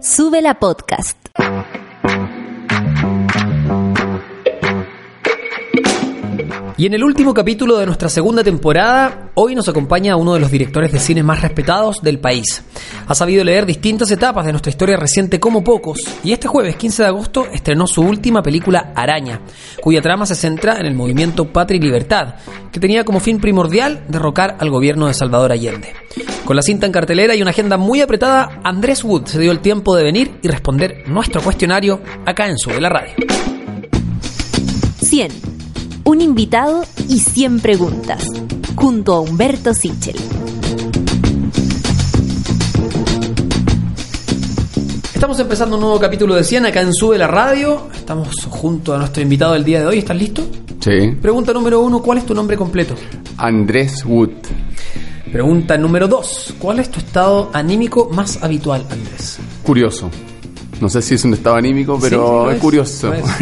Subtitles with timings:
[0.00, 1.16] Sube la podcast.
[6.78, 10.48] Y en el último capítulo de nuestra segunda temporada, hoy nos acompaña uno de los
[10.48, 12.62] directores de cine más respetados del país.
[13.08, 17.02] Ha sabido leer distintas etapas de nuestra historia reciente como pocos, y este jueves 15
[17.02, 19.40] de agosto estrenó su última película Araña,
[19.82, 22.36] cuya trama se centra en el movimiento Patria y Libertad,
[22.70, 25.94] que tenía como fin primordial derrocar al gobierno de Salvador Allende.
[26.44, 29.58] Con la cinta en cartelera y una agenda muy apretada, Andrés Wood se dio el
[29.58, 33.14] tiempo de venir y responder nuestro cuestionario acá en Sube la Radio.
[35.00, 35.47] 100
[36.18, 38.26] un invitado y 100 preguntas,
[38.74, 40.16] junto a Humberto Sichel.
[45.14, 47.86] Estamos empezando un nuevo capítulo de 100 acá en Sube la Radio.
[47.94, 49.98] Estamos junto a nuestro invitado del día de hoy.
[49.98, 50.44] ¿Estás listo?
[50.80, 51.12] Sí.
[51.22, 52.96] Pregunta número uno, ¿cuál es tu nombre completo?
[53.36, 54.30] Andrés Wood.
[55.30, 59.38] Pregunta número dos, ¿cuál es tu estado anímico más habitual, Andrés?
[59.62, 60.10] Curioso.
[60.80, 63.12] No sé si es un estado anímico, pero Sí, es, curioso.
[63.14, 63.22] es.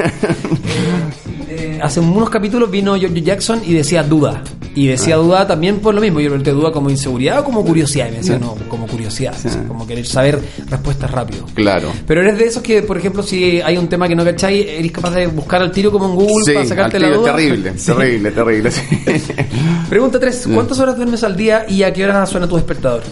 [1.48, 4.42] Eh, hace unos capítulos vino George Jackson y decía duda.
[4.74, 5.18] Y decía Ah.
[5.18, 6.20] duda también por lo mismo.
[6.20, 8.08] Yo pregunté duda como inseguridad o como curiosidad.
[8.08, 9.32] Y me decía, no, como curiosidad.
[9.34, 11.46] o sea, como querer saber respuestas rápido.
[11.54, 11.92] claro.
[12.06, 14.92] Pero eres de esos que, por ejemplo, si hay un tema que no cacháis, eres
[14.92, 17.36] capaz de buscar al tiro como en Google Sí, para sacarte al la duda.
[17.36, 18.70] terrible, terrible, terrible.
[19.88, 20.48] Pregunta 3.
[20.52, 23.02] ¿Cuántas horas duermes al día y a qué hora suena tu despertador?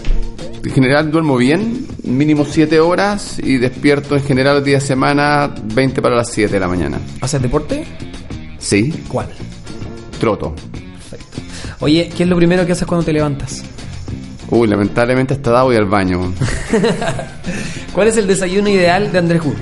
[0.64, 5.54] En general duermo bien, mínimo 7 horas y despierto en general los días de semana
[5.74, 6.98] 20 para las 7 de la mañana.
[7.20, 7.84] ¿Haces deporte?
[8.58, 9.28] Sí, ¿Cuál?
[10.18, 10.54] troto.
[10.72, 11.42] Perfecto.
[11.80, 13.62] Oye, ¿qué es lo primero que haces cuando te levantas?
[14.48, 16.32] Uy, lamentablemente hasta da voy al baño.
[17.92, 19.56] ¿Cuál es el desayuno ideal de Andrés Wood?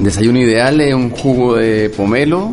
[0.00, 2.52] Desayuno ideal es un jugo de pomelo,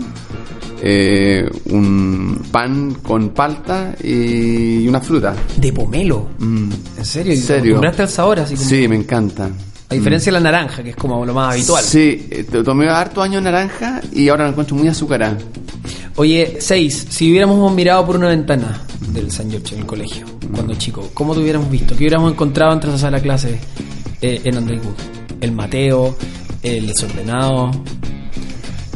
[0.83, 5.35] eh, un pan con palta y una fruta.
[5.57, 6.29] De pomelo.
[6.39, 7.33] Mm, ¿En serio?
[7.33, 8.07] ¿En ¿Y te serio?
[8.07, 8.67] sabor así como...
[8.67, 9.49] Sí, me encanta.
[9.89, 11.83] A diferencia de la naranja, que es como lo más habitual.
[11.83, 15.37] Sí, eh, tomé harto años naranja y ahora lo encuentro muy azucarado.
[16.15, 18.81] Oye, seis, si hubiéramos mirado por una ventana
[19.13, 21.89] del San George en el colegio, cuando chico, ¿cómo te hubiéramos visto?
[21.95, 23.59] ¿Qué hubiéramos encontrado entre esa sala de clase
[24.21, 24.95] eh, en Andrés Wood?
[25.41, 26.15] El Mateo,
[26.63, 27.71] el desordenado.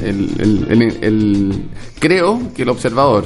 [0.01, 0.29] El,
[0.69, 1.69] el- el-
[1.99, 3.25] creo que el observador.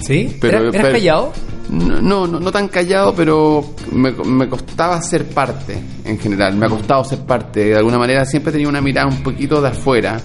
[0.00, 0.36] ¿Sí?
[0.40, 1.32] Pero- ¿Era- ¿Eras pero- callado?
[1.70, 6.56] No, no, no, no tan callado, pero me, me costaba ser parte en general.
[6.56, 7.60] Me ha costado ser parte.
[7.66, 10.18] De alguna manera siempre tenía una mirada un poquito de afuera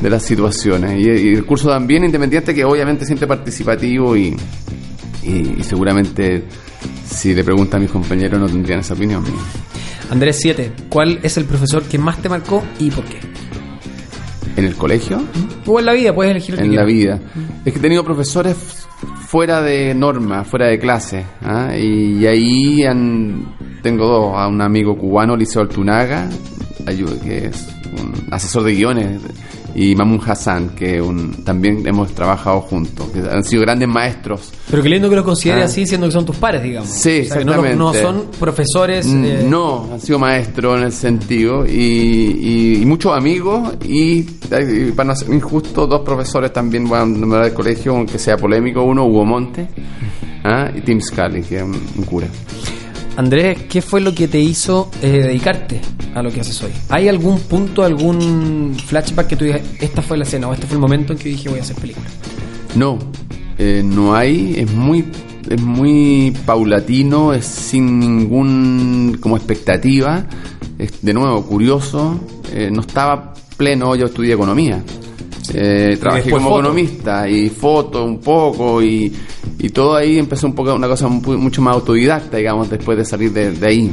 [0.00, 1.00] de las situaciones.
[1.00, 4.36] Y, y el curso también independiente, que obviamente siempre participativo y,
[5.24, 6.44] y, y seguramente
[7.10, 9.24] si le preguntan a mis compañeros no tendrían esa opinión.
[10.08, 13.18] Andrés 7, ¿cuál es el profesor que más te marcó y por qué?
[14.56, 15.20] En el colegio,
[15.66, 17.20] O en la vida, puedes elegir el que en la vida.
[17.64, 18.56] Es que he tenido profesores
[19.26, 21.24] fuera de norma, fuera de clase.
[21.42, 21.76] ¿ah?
[21.76, 26.28] Y ahí han- tengo dos, a un amigo cubano, Liceo Altunaga,
[27.22, 27.66] que es
[28.00, 29.20] un asesor de guiones,
[29.78, 34.50] y Mamun Hassan, que un- también hemos trabajado juntos, que han sido grandes maestros.
[34.70, 35.66] Pero qué lindo que lo consideres Ah.
[35.66, 36.88] así, siendo que son tus pares, digamos.
[36.88, 39.06] Sí, O sea, que no, no son profesores.
[39.06, 44.20] Mm, eh, No, han sido maestros en ese sentido y, y- y muchos amigos y,
[44.50, 48.36] eh, para no ser injusto, dos profesores también van a nombrar del colegio, aunque sea
[48.38, 49.68] polémico, uno, Hugo Monte
[50.42, 50.70] ¿ah?
[50.74, 52.28] y Tim Scully, que es un, un cura.
[53.16, 55.80] Andrés, ¿qué fue lo que te hizo eh, dedicarte
[56.14, 56.70] a lo que haces hoy?
[56.90, 60.74] ¿Hay algún punto, algún flashback que tú digas, esta fue la escena o este fue
[60.74, 62.06] el momento en que dije voy a hacer película?
[62.74, 62.98] No,
[63.58, 65.04] eh, no hay, es muy
[65.48, 70.26] es muy paulatino, es sin ningún como expectativa,
[70.78, 72.20] es de nuevo curioso,
[72.52, 74.82] eh, no estaba pleno, yo estudié economía.
[75.54, 76.60] Eh, trabajé como foto.
[76.60, 79.12] economista y foto un poco y,
[79.58, 83.04] y todo ahí empezó un poco una cosa mu- mucho más autodidacta, digamos, después de
[83.04, 83.90] salir de, de ahí.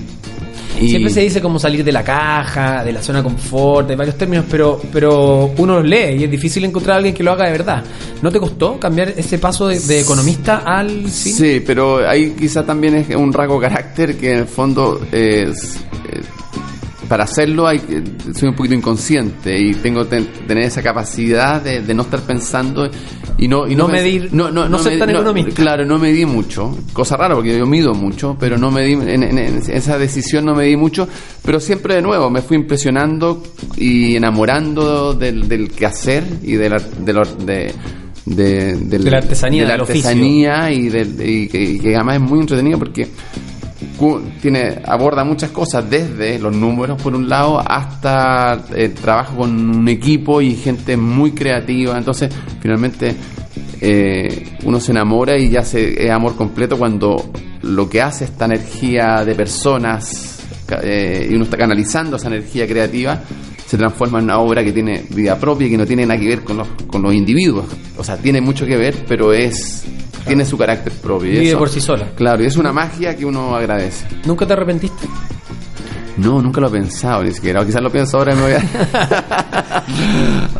[0.81, 3.95] Y- Siempre se dice como salir de la caja, de la zona de confort, de
[3.95, 7.31] varios términos, pero, pero uno los lee y es difícil encontrar a alguien que lo
[7.31, 7.83] haga de verdad.
[8.23, 11.35] ¿No te costó cambiar ese paso de, de economista al cine?
[11.35, 15.75] Sí, pero ahí quizá también es un rasgo carácter que en el fondo es,
[16.11, 16.21] eh,
[17.07, 18.01] para hacerlo hay que-
[18.33, 22.89] soy un poquito inconsciente y tengo que tener esa capacidad de, de no estar pensando
[23.37, 25.51] y no y No medir- no ser me- tan economista.
[25.55, 29.37] claro no medí mucho cosa rara porque yo mido mucho pero no medí en, en-
[29.37, 31.07] en esa decisión no medí mucho
[31.43, 33.43] pero siempre de nuevo me fui impresionando
[33.75, 37.13] y enamorando del, del quehacer y de la, de,
[37.45, 37.73] de,
[38.25, 42.15] de- del- De la artesanía, de la artesanía y, del- y que, y que además
[42.15, 43.07] es muy entretenido porque
[44.41, 49.87] tiene aborda muchas cosas desde los números por un lado hasta el trabajo con un
[49.87, 51.97] equipo y gente muy creativa.
[51.97, 53.15] Entonces finalmente
[53.81, 58.45] eh, uno se enamora y ya se es amor completo cuando lo que hace esta
[58.45, 60.39] energía de personas
[60.81, 63.21] eh, y uno está canalizando esa energía creativa
[63.65, 66.27] se transforma en una obra que tiene vida propia y que no tiene nada que
[66.27, 67.65] ver con los, con los individuos.
[67.97, 69.85] O sea tiene mucho que ver pero es
[70.25, 72.07] tiene su carácter propio y Vive eso- por sí sola.
[72.15, 74.05] Claro, y es una magia que uno agradece.
[74.25, 75.07] ¿Nunca te arrepentiste?
[76.17, 77.61] No, nunca lo he pensado ni siquiera.
[77.61, 79.83] O quizás lo pienso ahora y me voy a...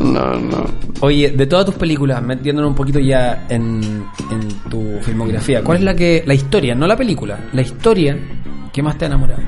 [0.00, 0.64] no, no.
[1.00, 5.84] Oye, de todas tus películas, metiéndonos un poquito ya en, en tu filmografía, ¿cuál es
[5.84, 8.18] la que la historia, no la película, la historia
[8.72, 9.42] que más te ha enamorado?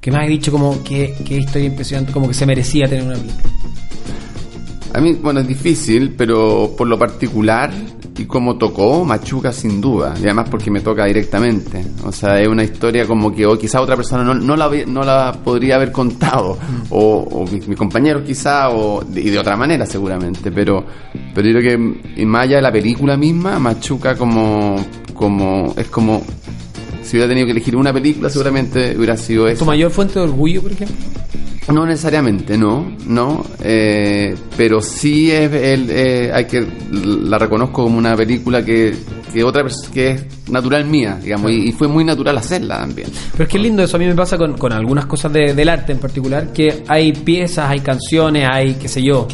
[0.00, 3.14] Que más has dicho como que, que historia impresionante, como que se merecía tener una
[3.16, 3.42] película.
[4.94, 7.70] A mí, bueno, es difícil, pero por lo particular
[8.18, 10.14] y como tocó, Machuca sin duda.
[10.16, 11.84] Y además porque me toca directamente.
[12.04, 15.02] O sea, es una historia como que o quizá otra persona no, no, la, no
[15.02, 16.58] la podría haber contado.
[16.90, 20.50] O, o mi, mi compañero quizá, o, y de otra manera seguramente.
[20.50, 20.84] Pero,
[21.34, 24.76] pero yo creo que más allá de la película misma, Machuca como,
[25.14, 26.22] como, es como...
[27.08, 29.64] Si hubiera tenido que elegir una película, seguramente hubiera sido ¿Tu esa.
[29.64, 30.94] mayor fuente de orgullo, por ejemplo?
[31.72, 37.96] No necesariamente, no, no, eh, pero sí es el, eh, hay que la reconozco como
[37.96, 38.94] una película que,
[39.32, 43.08] que otra que es natural mía, digamos, y, y fue muy natural hacerla también.
[43.32, 45.54] Pero es que es lindo eso, a mí me pasa con, con algunas cosas de-
[45.54, 49.26] del arte en particular, que hay piezas, hay canciones, hay, qué sé yo,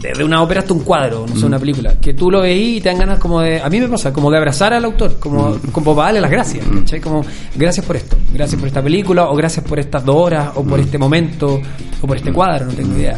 [0.00, 2.80] desde una ópera hasta un cuadro, no sé, una película, que tú lo veís y
[2.82, 5.56] te dan ganas como de, a mí me pasa, como de abrazar al autor, como,
[5.72, 7.00] como para darle las gracias, ¿cachai?
[7.00, 7.24] Como,
[7.56, 10.78] gracias por esto, gracias por esta película, o gracias por estas dos horas, o por
[10.78, 11.60] este momento,
[12.02, 13.16] o por este cuadro, no tengo idea.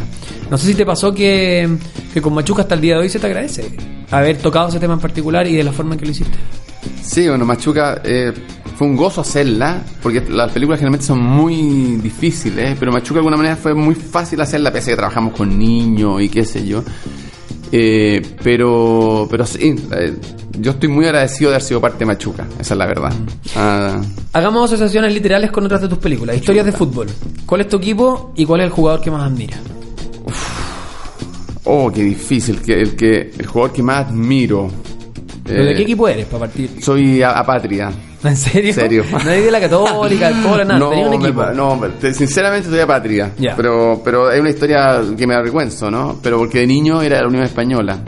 [0.48, 1.68] No sé si te pasó que,
[2.14, 3.68] que con Machuca hasta el día de hoy se te agradece
[4.12, 6.38] haber tocado ese tema en particular y de la forma en que lo hiciste.
[7.02, 8.32] Sí, bueno, Machuca eh,
[8.76, 13.36] fue un gozo hacerla, porque las películas generalmente son muy difíciles, pero Machuca de alguna
[13.36, 16.82] manera fue muy fácil hacerla, pese a que trabajamos con niños y qué sé yo.
[17.72, 20.14] Eh, pero, pero sí, eh,
[20.58, 23.12] yo estoy muy agradecido de haber sido parte de Machuca, esa es la verdad.
[23.56, 24.00] Ah,
[24.32, 26.36] Hagamos asociaciones literales con otras de tus películas.
[26.36, 27.06] Historias de fútbol.
[27.44, 29.60] ¿Cuál es tu equipo y cuál es el jugador que más admiras?
[31.64, 34.70] oh, qué difícil, que el que el jugador que más admiro.
[35.46, 36.70] ¿Pero eh, ¿De qué equipo eres para partir?
[36.82, 37.90] Soy a- apatria.
[38.24, 38.72] ¿En serio?
[38.74, 39.04] serio.
[39.24, 40.90] Nadie de la Católica, el Colo, nada.
[40.90, 41.44] Tenía un me- equipo.
[41.54, 43.32] no, te- sinceramente soy apatria.
[43.38, 43.54] Ya.
[43.56, 46.18] Pero, pero es una historia que me avergüenzo, ¿no?
[46.22, 47.98] Pero porque de niño era la Unión Española.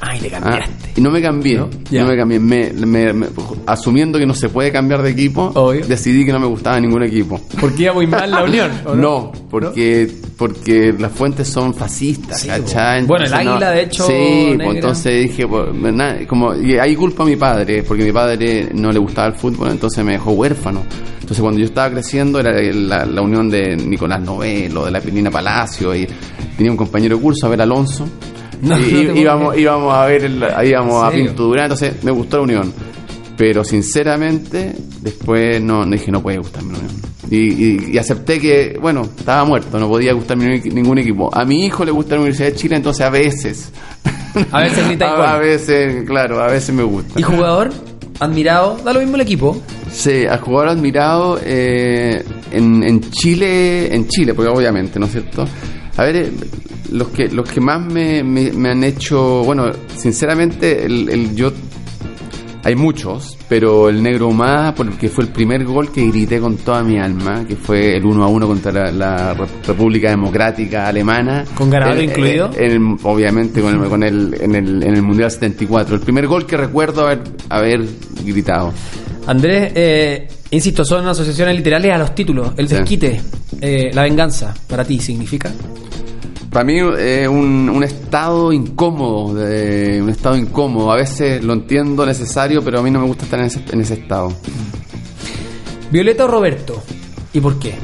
[0.00, 0.92] Ay, te Ah, cambiaste.
[0.96, 1.66] y no me cambié, ¿No?
[1.66, 2.04] no, Ya.
[2.04, 2.38] me cambié.
[2.38, 3.26] Me, me- me-
[3.66, 5.84] asumiendo que no se puede cambiar de equipo, Obvio.
[5.86, 7.40] decidí que no me gustaba ningún equipo.
[7.60, 8.70] Porque iba muy mal la Unión.
[8.86, 13.04] ¿o No, porque, porque las fuentes son fascistas, Sí, ¿cachai?
[13.06, 17.24] bueno, el águila, de hecho, Sí, pues, entonces dije, pues, na- como, y ahí culpo
[17.24, 20.82] a mi padre, porque mi padre no le gustaba el fútbol, entonces me dejó huérfano.
[21.20, 25.30] Entonces cuando yo estaba creciendo era la, la unión de Nicolás Novelo, de la Penina
[25.30, 26.06] Palacio, y
[26.56, 28.08] tenía un compañero de curso, a ver Alonso.
[28.62, 32.42] No, y, no íbamos, íbamos a ver, el- íbamos a Durán, entonces me gustó la
[32.44, 32.72] unión.
[33.36, 36.94] Pero sinceramente, después no, dije, no puede gustarme la unión.
[37.30, 41.30] Y, y- y acepté que, bueno, estaba muerto, no podía gustarme ni- ningún equipo.
[41.32, 43.70] A mi hijo le gusta la Universidad de Chile, entonces a veces.
[44.50, 45.26] A veces grita igual.
[45.26, 47.20] a, a veces, claro, a veces me gusta.
[47.20, 47.70] ¿Y jugador?
[48.20, 48.76] Admirado.
[48.84, 49.60] Da lo mismo el equipo.
[49.92, 55.46] Sí, a jugador admirado eh, en, en Chile, en Chile, porque obviamente, ¿no es cierto?
[55.96, 56.32] A ver, eh,
[56.90, 61.52] los que los que más me, me- me han hecho, bueno, sinceramente, el, el- yo
[62.64, 66.82] hay muchos, pero el negro más, porque fue el primer gol que grité con toda
[66.82, 71.44] mi alma, que fue el 1 a 1 contra la, la Re- República Democrática Alemana.
[71.54, 72.50] ¿Con Garavalo El- incluido?
[72.58, 75.94] el- obviamente con el, con el, en, el, en el Mundial 74.
[75.94, 77.84] El primer gol que recuerdo haber, haber
[78.24, 78.72] gritado.
[79.26, 82.52] Andrés, eh, insisto, son asociaciones literales a los títulos.
[82.56, 82.74] El Sí.
[82.74, 83.20] desquite,
[83.62, 85.50] eh, la venganza, para ti significa.
[86.50, 90.90] Para mí es un, un estado incómodo, de, un estado incómodo.
[90.90, 93.80] A veces lo entiendo necesario, pero a mí no me gusta estar en ese, en
[93.80, 94.32] ese estado.
[95.90, 96.82] Violeta o Roberto.
[97.34, 97.74] ¿Y por qué?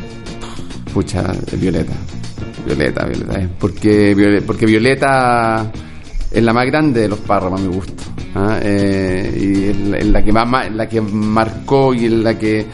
[0.92, 1.92] Pucha, Violeta.
[2.66, 3.40] Violeta, Violeta.
[3.40, 3.49] eh.
[3.59, 5.71] Porque, Viole- porque Violeta
[6.30, 8.02] es la más grande de los párrafos a mi gusto.
[8.35, 8.59] ¿ah?
[8.62, 12.66] Eh, y es la, es la que más, la que marcó y es la que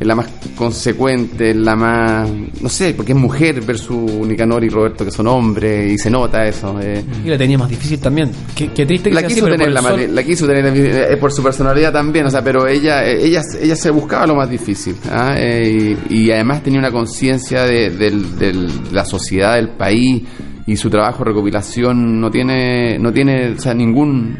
[0.00, 2.28] es la más consecuente, es la más,
[2.62, 6.46] no sé, porque es mujer versus Nicanor y Roberto que son hombres y se nota
[6.46, 6.80] eso.
[6.80, 7.04] eh.
[7.24, 8.30] Y la tenía más difícil también.
[8.54, 10.66] Qué, qué triste que La sea así, quiso, pero tener, la, sol- la quiso tener
[11.12, 14.36] eh, por su personalidad también, o sea, pero ella eh, ella, ella se buscaba lo
[14.36, 15.34] más difícil ¿ah?
[15.36, 20.22] Eh, y, y además tenía una conciencia de, de la sociedad del país
[20.66, 24.38] y su trabajo de recopilación no tiene no tiene o sea, ningún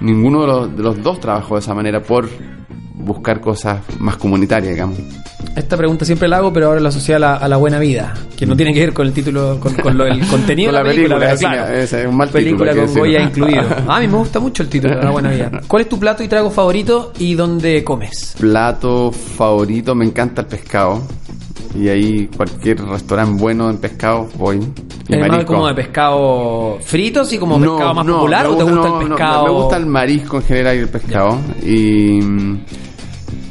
[0.00, 2.28] ninguno de los, de los dos trabajó de esa manera por
[2.94, 4.98] buscar cosas más comunitarias, digamos.
[5.56, 8.14] Esta pregunta siempre la hago, pero ahora la asocia a la, a la buena vida,
[8.36, 10.82] que no tiene que ver con el título, con, con lo- el contenido Con de
[10.82, 11.74] la la película, película, claro.
[11.76, 13.62] es un mal película título, con Goya incluido.
[13.88, 15.50] A mí me gusta mucho el título de La Buena Vida.
[15.68, 18.34] ¿Cuál es tu plato y trago favorito y dónde comes?
[18.40, 21.02] Plato favorito, me encanta el pescado.
[21.76, 24.56] Y ahí cualquier restaurante bueno en pescado voy.
[25.08, 25.52] Y ¿Eres más marisco.
[25.54, 29.00] como de pescado frito, así como No, pescado más no, popular o te gusta- no,
[29.02, 29.44] el no, pescado?
[29.44, 31.38] me gusta el marisco en general y el pescado.
[31.64, 32.20] Y,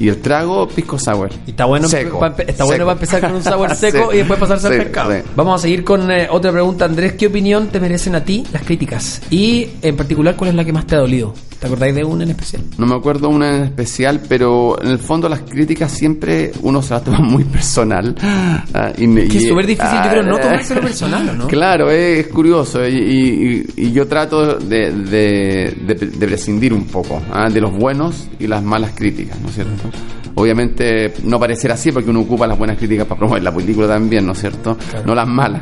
[0.04, 1.30] y el trago, pisco sour.
[1.48, 2.86] Y está bueno, Seco, pa- está bueno seco.
[2.86, 5.12] para empezar con un sabor seco Sí, y después pasarse al sí, pescado.
[5.14, 5.18] sí.
[5.36, 7.14] Vamos a seguir con eh, otra pregunta, Andrés.
[7.14, 9.22] ¿Qué opinión te merecen a ti las críticas?
[9.30, 11.34] Y en particular, ¿cuál es la que más te ha dolido?
[11.60, 12.62] ¿Te acordáis de una en especial?
[12.78, 16.94] No me acuerdo una en especial, pero en el fondo las críticas siempre uno se
[16.94, 18.14] las toma muy personal.
[18.22, 21.48] Ah, y, Que es súper difícil, yo creo, no ah, tomárselo personal, ¿o no?
[21.48, 27.22] Claro, es, curioso y, y- y yo trato de, de- de- de prescindir un poco
[27.32, 29.90] ah, de los buenos y las malas críticas, ¿no es cierto?
[30.36, 34.26] Obviamente no parecer así porque uno ocupa las buenas críticas para promover la película también,
[34.26, 34.76] ¿no es cierto?
[34.90, 35.06] Claro.
[35.06, 35.62] No las malas.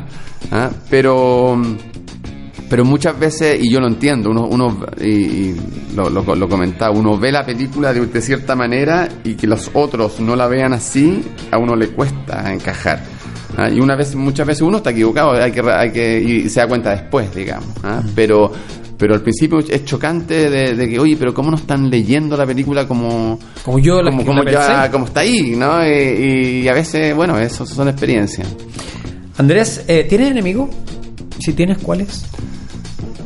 [0.50, 1.60] ah, Pero
[2.68, 5.56] pero muchas veces, y yo lo entiendo, uno, uno y, y
[5.94, 9.70] lo, lo, lo comentaba, uno ve la película de, de cierta manera y que los
[9.74, 13.02] otros no la vean así, a uno le cuesta encajar.
[13.58, 13.68] ¿ah?
[13.68, 16.66] Y una vez, muchas veces uno está equivocado, hay que, hay que, y se da
[16.66, 17.68] cuenta después, digamos.
[17.84, 18.00] ¿ah?
[18.14, 18.50] Pero,
[18.98, 22.46] pero al principio es chocante de, de que, oye, pero ¿cómo no están leyendo la
[22.46, 25.84] película como, Como yo la, como, la como ya, como está ahí, ¿no?
[25.86, 28.48] Y, y a veces, bueno, eso son experiencias.
[29.38, 30.68] Andrés, eh, ¿tienes enemigo?
[31.38, 32.24] Si tienes, ¿cuáles?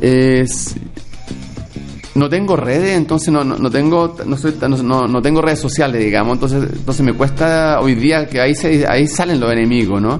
[0.01, 0.75] Es,
[2.17, 6.03] no tengo redes, entonces no, no, no tengo no, soy no, no tengo redes sociales,
[6.03, 10.19] digamos, entonces entonces me cuesta hoy día que ahí se, ahí salen los enemigos, ¿no?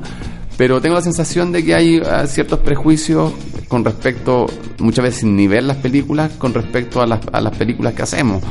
[0.58, 3.32] Pero tengo la sensación de que hay ah, ciertos prejuicios
[3.68, 4.48] con respecto,
[4.80, 8.42] muchas veces sin nivel las películas, con respecto a las, a las películas que hacemos,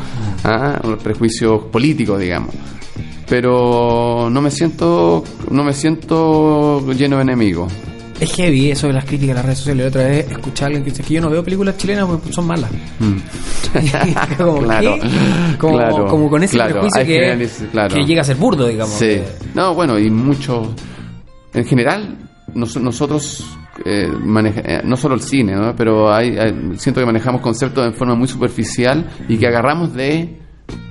[0.44, 0.78] ¿ah?
[0.84, 2.54] los prejuicios políticos, digamos.
[3.28, 7.72] Pero no me siento, no me siento lleno de enemigos.
[8.20, 9.88] Es heavy eso de las críticas en las redes sociales.
[9.88, 12.46] Otra vez escuché a alguien que dice que yo no veo películas chilenas porque son
[12.46, 12.70] malas.
[12.98, 14.36] Mm.
[14.38, 14.98] como, Claro.
[15.58, 17.94] Como, claro, como con ese claro, prejuicio que, claro.
[17.94, 18.94] que llega a ser burdo, digamos.
[18.94, 19.06] Sí.
[19.06, 20.74] Eh, No, bueno, y mucho.
[21.56, 22.16] En general,
[22.54, 23.44] nos- nosotros.
[23.84, 25.76] eh, maneja- eh, no solo el cine, ¿no?
[25.76, 30.38] pero hay, hay- siento que manejamos conceptos en forma muy superficial y que agarramos de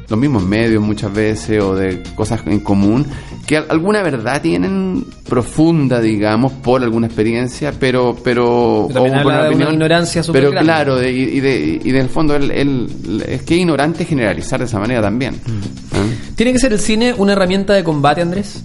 [0.07, 3.03] los mismos medios muchas veces o de cosas en común
[3.47, 9.33] que al- alguna verdad tienen profunda, digamos, por alguna experiencia, pero pero También o por
[9.33, 10.65] habla de una ignorancia súper pero grande.
[10.67, 14.59] claro, de- y, y de, y del fondo el, el- es que es ignorante generalizar
[14.59, 15.33] de esa manera también.
[15.43, 15.95] Mm.
[15.95, 16.05] ¿ah?
[16.35, 18.63] ¿Tiene que ser el cine una herramienta de combate, Andrés?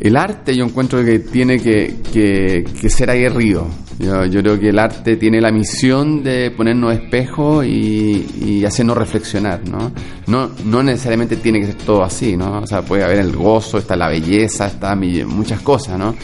[0.00, 3.66] El arte yo encuentro que tiene que, que- que ser aguerrido.
[3.98, 8.96] Yo, yo creo que el arte tiene la misión de ponernos espejos y, y hacernos
[8.96, 9.90] reflexionar, ¿no?
[10.28, 10.52] ¿no?
[10.64, 12.60] No necesariamente tiene que ser todo así, ¿no?
[12.60, 16.14] O sea, puede haber el gozo, está la belleza, está mi- muchas cosas, ¿no?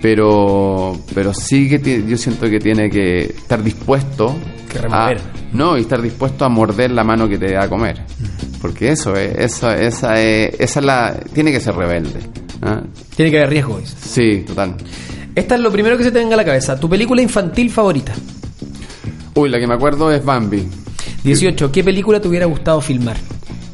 [0.00, 4.36] Pero, pero sí que yo siento que tiene que estar dispuesto
[4.70, 5.10] Que a,
[5.52, 8.00] no, y estar dispuesto a morder la mano que te da a comer.
[8.62, 12.20] Porque eso es, esa, esa es, esa es la, tiene que ser rebelde.
[12.62, 12.82] ¿Ah?
[13.16, 13.78] Tiene que haber riesgo.
[13.78, 13.96] dice.
[14.00, 14.74] Sí, total.
[15.34, 16.78] Esta es lo primero que se te venga a la cabeza.
[16.78, 18.12] ¿Tu película infantil favorita?
[19.34, 20.66] Uy, la que me acuerdo es Bambi.
[21.22, 21.70] 18.
[21.70, 23.16] ¿Qué película te hubiera gustado filmar?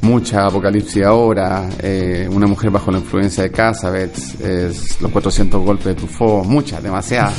[0.05, 5.87] Mucha apocalipsis ahora, eh, una mujer bajo la influencia de Casabets, es los 400 golpes
[5.87, 7.33] de Truffaut, muchas, demasiadas.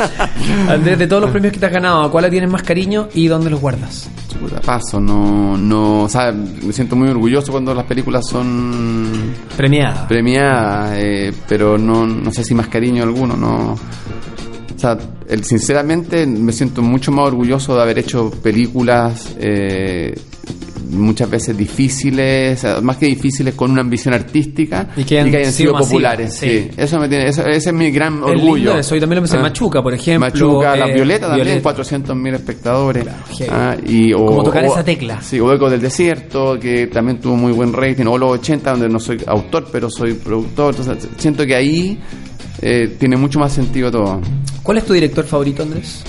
[0.68, 3.08] Andrés, de todos los premios que te has ganado, ¿a cuál le tienes más cariño
[3.14, 4.08] y dónde los guardas?
[4.28, 10.08] Chuta, paso, no, no, o sea, me siento muy orgulloso cuando las películas son Premiada.
[10.08, 13.72] premiadas, eh, pero no, no sé si más cariño alguno, no.
[13.74, 14.96] O sea,
[15.28, 20.18] el- sinceramente me siento mucho más orgulloso de haber hecho películas eh,
[20.90, 26.34] muchas veces difíciles, más que difíciles con una ambición artística Y que hayan sido populares.
[26.34, 26.48] sí.
[26.48, 26.70] Sí.
[26.76, 28.76] Eso me tiene, eso- ese es mi gran Es orgullo.
[28.78, 31.62] eso, y también lo pensé en Machuca, por ejemplo, Machuca, La eh, Violeta también, Violeta.
[31.62, 33.02] 400 mil espectadores.
[33.04, 33.50] Claro, heavy.
[33.52, 35.20] Ah, y, o, Como tocar o- esa tecla.
[35.22, 38.88] Sí, o Eco del Desierto, que también tuvo muy buen rating, o Los 80, donde
[38.88, 40.74] no soy autor, pero soy productor.
[40.76, 41.98] Entonces, siento que ahí
[42.62, 44.20] eh, tiene mucho más sentido todo.
[44.62, 46.02] ¿Cuál es tu director favorito, Andrés?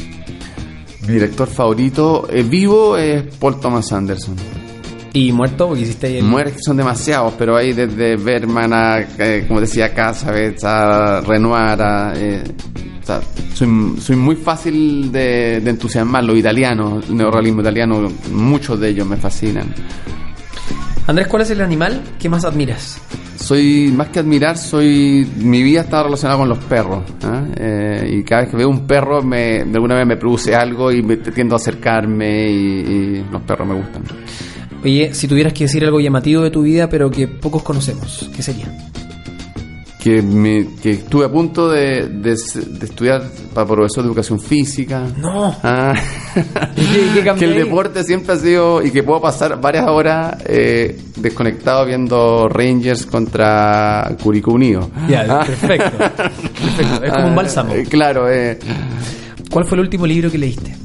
[1.07, 4.35] Mi director favorito eh, vivo es Paul Thomas Anderson.
[5.13, 5.67] ¿Y muerto?
[5.67, 6.25] Porque hiciste el...
[6.43, 12.13] Que son demasiados, pero hay desde Berman a, eh, como decía, Casabets, a Renoir, a,
[12.15, 12.43] eh,
[13.01, 13.19] o sea,
[13.53, 16.23] soy, soy muy fácil de, de entusiasmar.
[16.23, 19.73] Los italianos, el neorrealismo italiano, muchos de ellos me fascinan.
[21.07, 23.01] Andrés, ¿cuál es el animal que más admiras?
[23.35, 27.03] Soy, más que admirar, soy mi vida está relacionada con los perros.
[27.23, 27.43] ¿ah?
[27.57, 30.89] Eh, y cada vez que veo un perro, me, de alguna vez me produce algo
[30.91, 34.03] y me tiendo a acercarme y, y los perros me gustan.
[34.83, 38.41] Oye, si tuvieras que decir algo llamativo de tu vida, pero que pocos conocemos, ¿qué
[38.41, 38.65] sería?
[39.99, 43.21] que, me, que estuve a punto de, de, de estudiar
[43.53, 45.05] para profesor de educación física.
[45.19, 45.55] No.
[45.61, 45.93] Ah.
[46.75, 49.87] ¿Y qué- qué cambió que el deporte siempre ha sido y que puedo pasar varias
[49.87, 54.89] horas eh, desconectado viendo Rangers contra Curicó Unido.
[55.07, 55.43] Ya, Ah.
[55.45, 55.97] perfecto.
[55.99, 57.03] Perfecto.
[57.05, 57.71] Es como un bálsamo.
[57.75, 58.57] Eh, claro, eh,
[59.51, 60.75] ¿Cuál fue el último libro que leíste?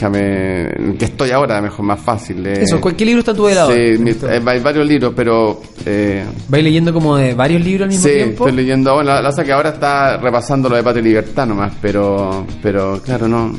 [0.00, 2.46] Déjame, que estoy ahora mejor, más fácil.
[2.46, 2.62] eh.
[2.62, 3.74] Eso, ¿cuál- ¿qué libro está en tu velador?
[3.74, 8.06] Sí, eh, hay varios libros, pero eh, ¿Vais leyendo como de varios libros al mismo
[8.08, 8.46] Sí, tiempo?
[8.46, 8.94] estoy leyendo.
[8.94, 12.46] Bueno, la, la cosa que ahora está repasando lo de Patria y Libertad nomás, pero,
[12.62, 13.52] pero claro, no.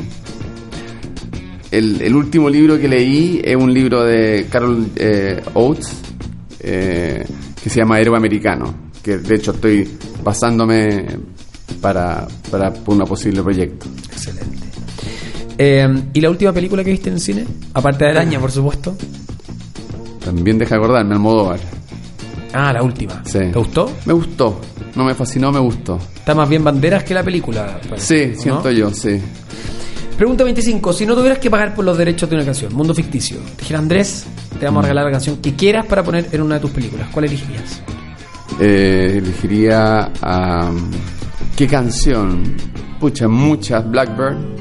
[1.70, 5.94] El, el último libro que leí es un libro de Carol eh, Oates
[6.60, 7.26] eh,
[7.64, 9.88] que se llama Héroe Americano, que de hecho estoy
[10.22, 11.06] basándome
[11.80, 13.86] para, para un posible proyecto.
[14.12, 14.71] Excelente.
[15.64, 17.46] Eh, ¿Y la última película que viste en cine?
[17.76, 18.96] Aparte de Araña, por supuesto.
[20.26, 21.60] También deja de acordarme, Almodóvar.
[22.52, 23.22] Ah, la última.
[23.26, 23.38] Sí.
[23.38, 23.92] ¿Te gustó?
[24.06, 24.60] Me gustó,
[24.96, 26.00] no me fascinó, me gustó.
[26.16, 27.80] Está más bien banderas que la película.
[27.88, 28.72] parece, Sí, ¿o siento no?
[28.72, 29.22] yo, sí.
[30.18, 30.94] Pregunta 25.
[30.94, 33.78] Si no tuvieras que pagar por los derechos de una canción, mundo ficticio, te dijera
[33.80, 34.26] Andrés,
[34.60, 37.08] te vamos a regalar la canción que quieras para poner en una de tus películas.
[37.12, 37.82] ¿Cuál elegirías?
[38.60, 40.12] Eh, elegiría.
[41.56, 42.56] ¿Qué canción?
[43.00, 43.88] Pucha, muchas.
[43.90, 44.61] Blackbird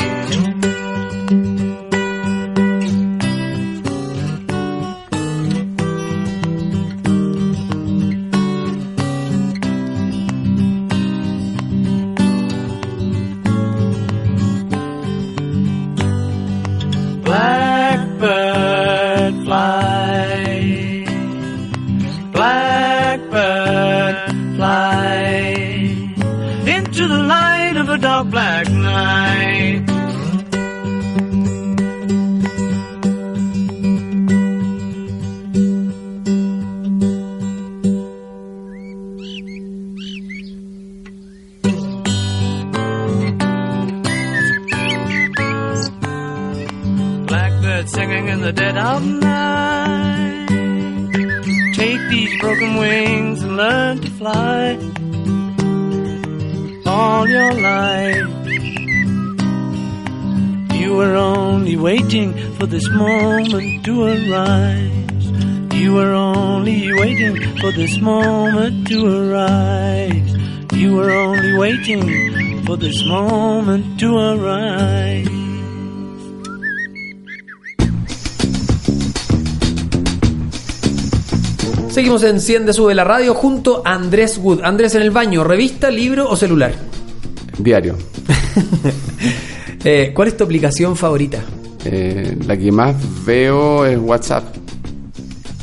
[52.41, 54.75] Broken wings and learn to fly.
[56.87, 58.29] All your life,
[60.73, 65.25] you were only waiting for this moment to arise.
[65.75, 70.31] You were only waiting for this moment to arise.
[70.73, 75.30] You were only waiting for this moment to arise.
[81.91, 84.61] Seguimos en 100 de Sube la Radio junto a Andrés Wood.
[84.63, 86.73] Andrés en el baño, revista, libro o celular.
[87.57, 87.97] Diario.
[89.83, 91.43] Eh, ¿Cuál es tu aplicación favorita?
[91.85, 94.55] Eh, la que más veo es WhatsApp.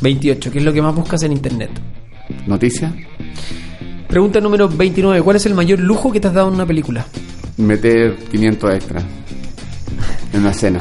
[0.01, 0.51] 28.
[0.51, 1.69] ¿Qué es lo que más buscas en internet?
[2.45, 2.91] Noticias.
[4.09, 5.21] Pregunta número 29.
[5.21, 7.05] ¿Cuál es el mayor lujo que te has dado en una película?
[7.55, 9.03] Meter 500 extras
[10.33, 10.79] en una escena.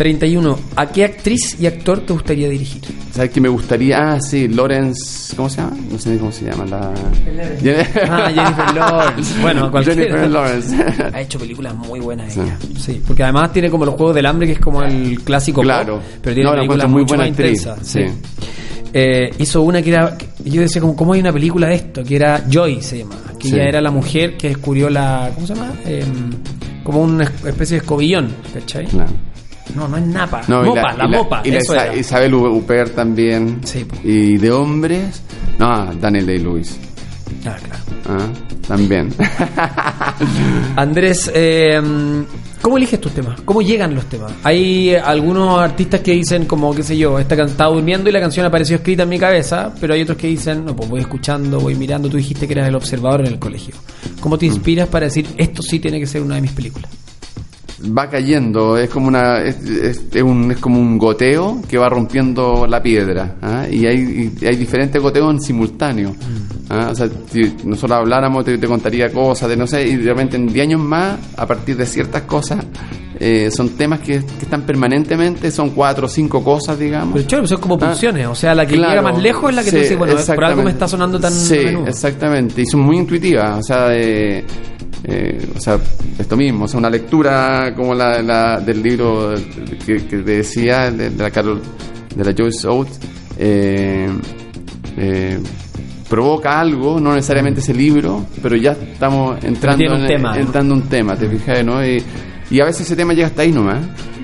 [0.00, 0.58] 31.
[0.76, 2.80] ¿A qué actriz y actor te gustaría dirigir?
[3.12, 3.98] ¿Sabes qué me gustaría?
[4.14, 5.36] Ah, sí, Lawrence.
[5.36, 5.76] ¿Cómo se llama?
[5.92, 6.64] No sé ni cómo se llama.
[6.64, 6.90] La...
[8.08, 9.40] Ah, Jennifer Lawrence.
[9.42, 10.00] Bueno, cualquiera.
[10.02, 10.76] Jennifer Lawrence.
[11.12, 12.56] Ha hecho películas muy buenas ella.
[12.78, 15.60] Sí, porque además tiene como los Juegos del Hambre, que es como el clásico.
[15.60, 15.96] Claro.
[15.96, 17.86] pop, pero tiene No, la películas muy mucho buena más actriz, intensas.
[17.86, 18.00] sí.
[18.94, 20.16] eh, hizo una que era.
[20.46, 22.02] Yo decía, como, ¿cómo hay una película de esto?
[22.02, 23.16] Que era Joy, se llama.
[23.38, 23.54] Que Sí.
[23.54, 25.30] ella era la mujer que descubrió la.
[25.34, 25.72] ¿Cómo se llama?
[25.84, 26.02] Eh,
[26.84, 28.86] como una especie de escobillón, ¿cachai?
[28.86, 29.10] Claro.
[29.74, 30.42] No, no es Napa.
[30.48, 31.42] No, mopa, la, mopa.
[31.44, 31.96] Y la eso Isa- era.
[31.96, 33.60] Isabel Huppert también.
[33.64, 33.86] Sí.
[34.04, 35.22] Y de hombres,
[35.58, 36.78] no, Daniel Day-Lewis.
[37.46, 37.82] Ah, claro.
[38.08, 38.26] Ah,
[38.66, 39.10] También.
[40.76, 41.80] Andrés, eh,
[42.60, 43.40] ¿cómo eliges tus temas?
[43.44, 44.32] ¿Cómo llegan los temas?
[44.42, 48.20] Hay algunos artistas que dicen como, qué sé yo, esta can- estaba durmiendo y la
[48.20, 51.60] canción apareció escrita en mi cabeza, pero hay otros que dicen, no, pues voy escuchando,
[51.60, 53.74] voy mirando, tú dijiste que eras el observador en el colegio.
[54.20, 56.90] ¿Cómo te inspiras para decir, esto sí tiene que ser una de mis películas?
[57.96, 61.88] Va cayendo, es como una es, es- es un, es como un goteo que va
[61.88, 63.64] rompiendo la piedra ¿ah?
[63.70, 66.14] y, hay, y hay diferentes goteos en simultáneo.
[66.68, 66.88] ¿ah?
[66.90, 70.36] O sea, si nosotros habláramos, te, te contaría cosas, de no sé, y de repente
[70.36, 72.64] en 10 años más, a partir de ciertas cosas,
[73.18, 77.14] eh, son temas que, que están permanentemente, son cuatro o cinco cosas, digamos.
[77.14, 79.56] Pero claro, son como Ah, pulsiones, o sea, la que Claro, llega más lejos es
[79.56, 82.62] la que tú sí, dices, bueno, por algo me está sonando tan Sí, exactamente.
[82.62, 84.44] Y son muy intuitivas, o sea, de,
[85.04, 85.78] eh, o sea,
[86.18, 89.34] esto mismo, o sea, una lectura como la, la del libro
[89.86, 91.60] que, que te decía, de, de la Carol,
[92.14, 93.00] de la Joyce Oates,
[93.38, 94.08] eh,
[94.96, 95.38] eh,
[96.08, 100.82] provoca algo, no necesariamente ese libro, pero ya estamos entrando un en, tema, entrando en
[100.82, 101.84] un tema, te fijas, ¿no?
[101.86, 102.02] Y,
[102.50, 103.78] y a veces ese tema llega hasta ahí nomás,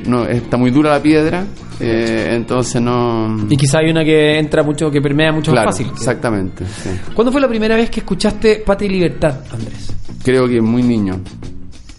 [0.07, 1.45] no, está muy dura la piedra,
[1.81, 3.47] eh, entonces no...
[3.49, 5.93] Y quizá hay una que entra mucho, que permea mucho Claro, más fácil.
[5.95, 6.91] exactamente, sí.
[7.15, 9.86] ¿Cuándo fue la primera vez que escuchaste Patria y Libertad, Andrés?
[10.27, 11.21] Creo que muy niño.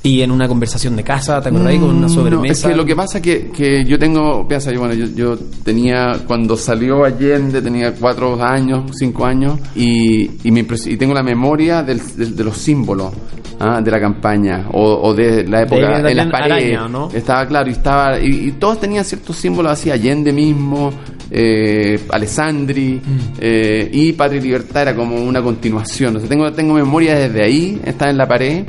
[0.04, 1.68] Y en una conversación de casa, ¿te acordás?
[1.68, 2.44] ahí con una Mm, sobremesa.
[2.46, 5.38] no, es que lo que pasa que, que yo tengo, piensa, yo, bueno, yo, yo
[5.64, 11.24] tenía, cuando salió Allende, tenía cuatro años, cinco años, y, y, me y tengo la
[11.24, 13.14] memoria del- del- de los símbolos
[13.60, 16.76] ah, de la campaña, o, o de la época, De en las paredes.
[16.78, 17.10] Araña, ¿no?
[17.14, 20.92] Estaba claro, y estaba, y, y todos tenían ciertos símbolos así, Allende mismo,
[21.32, 23.20] eh, Alessandri, Mm.
[23.40, 26.16] eh, y Patria y Libertad era como una continuación.
[26.16, 28.64] O sea, tengo, tengo memoria desde ahí, está en la pared,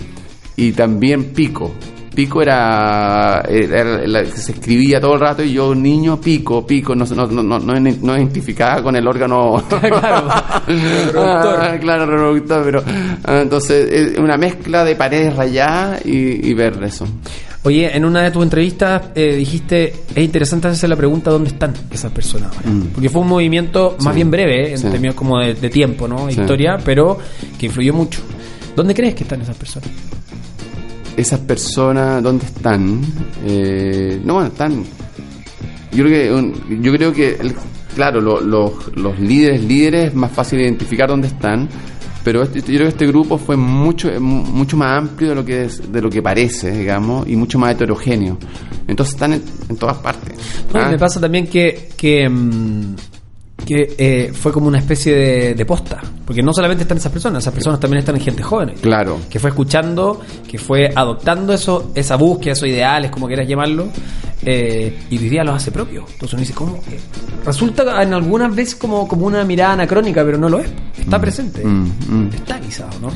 [0.56, 1.72] y también Pico.
[2.18, 6.92] Pico era, era la que se escribía todo el rato y yo, niño, pico, pico,
[6.96, 9.62] no, no, no, no, no, identificaba con el órgano.
[9.78, 10.28] Claro,
[10.66, 11.60] reproductor.
[11.60, 12.82] Ah, claro, reproductor, pero
[13.24, 17.06] ah, entonces es una mezcla de paredes rayadas y, y ver eso.
[17.62, 21.72] Oye, en una de tus entrevistas eh, dijiste, es interesante hacerse la pregunta dónde están
[21.92, 22.50] esas personas.
[22.64, 22.80] Mm.
[22.94, 24.16] Porque fue un movimiento más Sí.
[24.16, 24.88] bien breve, eh, en Sí.
[24.88, 26.28] términos como de, de tiempo, ¿no?
[26.28, 26.40] Sí.
[26.40, 27.16] Historia, pero
[27.56, 28.22] que influyó mucho.
[28.74, 29.88] ¿Dónde crees que están esas personas?
[31.18, 33.00] Esas personas, ¿dónde están?
[33.44, 34.84] Eh, no, bueno, están.
[35.92, 37.54] Yo creo que, un- yo creo que el-
[37.94, 41.68] claro, lo- los- los líderes, líderes, es más fácil identificar dónde están.
[42.22, 45.34] Pero este- yo creo que este grupo fue mucho eh, mu- mucho más amplio de
[45.34, 48.38] lo que es, de lo que parece, digamos, y mucho más heterogéneo.
[48.86, 50.34] Entonces están en, en todas partes.
[50.86, 50.90] ¿ah?
[50.90, 52.94] Me pasa también que, que, mm,
[53.68, 56.00] que eh, fue como una especie de, de posta.
[56.24, 58.72] Porque no solamente están esas personas, esas personas también están en gente joven.
[58.80, 59.18] Claro.
[59.28, 63.88] Que fue escuchando, que fue adoptando eso, esa búsqueda, esos ideales, como quieras llamarlo,
[64.42, 66.06] eh, y hoy día los hace propio.
[66.10, 66.80] Entonces uno dice, ¿cómo?
[67.44, 70.70] Resulta en algunas veces como, como una mirada anacrónica, pero no lo es.
[70.98, 71.62] Está presente.
[71.62, 72.30] Mm, mm.
[72.36, 73.10] Está quizás, ¿no?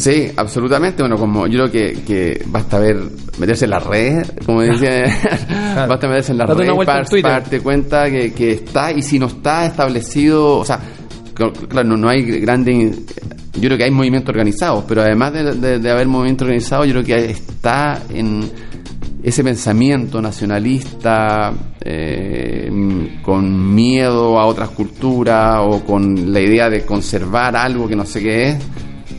[0.00, 1.02] Sí, absolutamente.
[1.02, 2.96] Bueno, como yo creo que, que basta ver,
[3.38, 5.04] meterse en la red, como decía,
[5.88, 7.04] basta meterse en la Date red una vuelta para,
[7.40, 10.80] darte cuenta que, que está, y si no está establecido, o sea,
[11.34, 12.92] cl- claro, no, no hay grande,
[13.54, 16.92] yo creo que hay movimientos organizados, pero además de, de- de haber movimientos organizados, yo
[16.94, 18.50] creo que está en
[19.22, 21.52] ese pensamiento nacionalista
[21.84, 28.06] eh, con miedo a otras culturas o con la idea de conservar algo que no
[28.06, 28.56] sé qué es,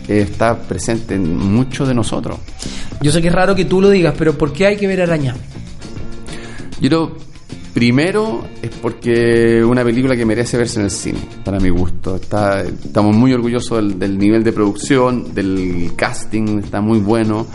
[0.08, 2.38] está presente en muchos de nosotros.
[3.02, 5.02] Yo sé que es raro que tú lo digas, pero ¿por qué hay que ver
[5.02, 5.36] araña?
[6.80, 7.18] Yo creo,
[7.74, 12.16] primero, es porque es una película que merece verse en el cine, para mi gusto.
[12.16, 17.46] Está, estamos muy orgullosos del, del nivel de producción, del casting, está muy bueno.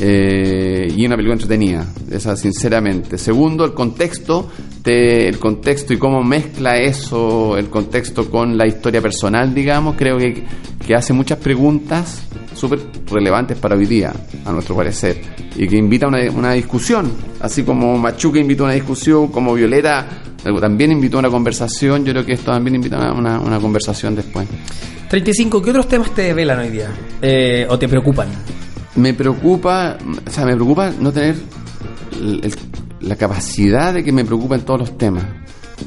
[0.00, 3.18] Eh, y una película entretenida, esa sinceramente.
[3.18, 4.48] Segundo, el contexto,
[4.82, 10.16] te- el contexto y cómo mezcla eso, el contexto con la historia personal, digamos, creo
[10.16, 10.44] que,
[10.86, 12.22] que hace muchas preguntas
[12.54, 14.12] súper relevantes para hoy día,
[14.44, 15.20] a nuestro parecer,
[15.56, 17.10] y que invita a una, una discusión,
[17.40, 20.06] así como Machuca invitó a una discusión, como Violeta
[20.44, 23.60] eh, también invitó a una conversación, yo creo que esto también invita a una, una
[23.60, 24.46] conversación después.
[25.08, 26.88] 35, ¿qué otros temas te develan hoy día?
[27.20, 28.28] Eh, ¿O te preocupan?
[29.00, 31.34] Me preocupa, o sea, me preocupa no tener
[32.20, 32.54] el-
[33.00, 35.24] la capacidad de que me preocupen todos los temas.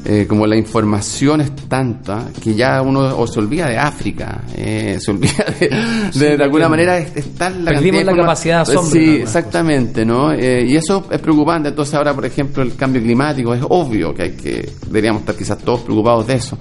[0.05, 4.97] eh, como la información es tanta que ya uno o se olvida de África, eh,
[4.99, 5.69] se olvida de,
[6.19, 8.97] de, de alguna manera es, es tal la Perdimos la capacidad de asombro en Sí,
[9.09, 10.31] algunas exactamente, ¿no?
[10.33, 11.69] Eh, y eso es preocupante.
[11.69, 15.59] Entonces ahora, por ejemplo, el cambio climático es obvio que hay que deberíamos estar quizás
[15.59, 16.57] todos preocupados de eso.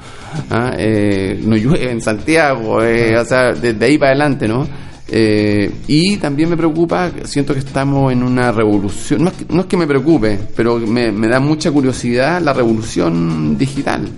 [0.51, 0.73] ¿ah?
[0.77, 4.69] Eh, no llueve en Santiago, eh, o sea, desde ahí para adelante, ¿no?
[5.15, 9.61] Eh, y también me preocupa, siento que estamos en una revolución, no es que, no
[9.61, 14.09] es que me preocupe, pero me, me da mucha curiosidad la revolución digital.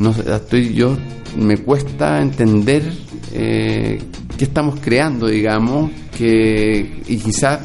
[0.00, 0.96] No estoy yo,
[1.36, 2.82] me cuesta entender
[3.32, 4.02] eh,
[4.36, 7.60] qué estamos creando, digamos, que y quizás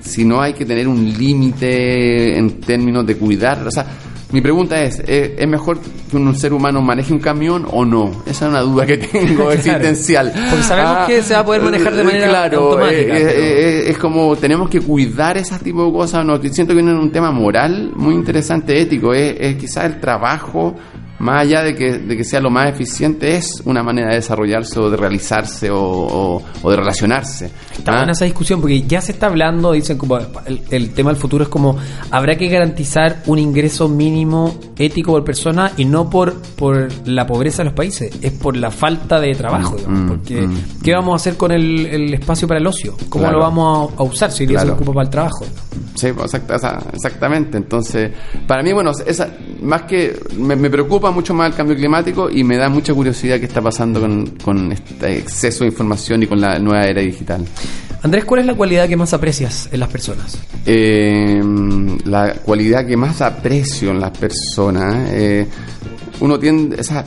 [0.00, 3.84] si no hay que tener un límite en términos de cuidar, o sea,
[4.32, 5.78] mi pregunta es, ¿es es mejor
[6.10, 8.10] que un ser humano maneje un camión o no?
[8.26, 10.32] Esa es una duda que tengo existencial.
[10.50, 13.30] Porque sabemos que se va a poder manejar de eh, manera claro, automática, eh, pero-
[13.30, 16.24] eh, eh, es como tenemos que cuidar ese tipo de cosas.
[16.24, 19.14] No, siento que viene un tema moral muy interesante, ético.
[19.14, 20.74] Es, es quizás el trabajo,
[21.18, 24.78] más allá de que, de que sea lo más eficiente, es una manera de desarrollarse
[24.78, 27.50] o de realizarse o, o- o de relacionarse.
[27.76, 27.96] Está ¿Ah?
[27.98, 31.44] buena esa discusión porque ya se está hablando, dicen como el, el tema del futuro
[31.44, 31.76] es como
[32.10, 37.58] habrá que garantizar un ingreso mínimo ético por persona y no por, por la pobreza
[37.58, 39.76] de los países, es por la falta de trabajo.
[39.76, 40.56] digamos, mm, porque mm.
[40.82, 42.94] ¿qué vamos a hacer con el, el espacio para el ocio?
[43.08, 43.38] ¿Cómo Claro.
[43.38, 44.76] lo vamos a, a usar si día se Claro.
[44.76, 45.46] ocupa para el trabajo?
[45.96, 47.56] Sí, exacta- exactamente.
[47.56, 48.10] Entonces,
[48.46, 49.30] para mí, bueno, esa,
[49.62, 53.38] más que me, me preocupa mucho más el cambio climático y me da mucha curiosidad
[53.40, 57.44] qué está pasando con, con este exceso de información y con la nueva era digital.
[58.02, 60.38] Andrés, ¿cuál es la cualidad que más aprecias en las personas?
[60.66, 61.42] Eh,
[62.04, 65.46] la cualidad que más aprecio en las personas, eh,
[66.20, 67.04] uno tiende, o sea,